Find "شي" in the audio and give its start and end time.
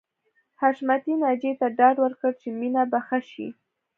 3.31-3.47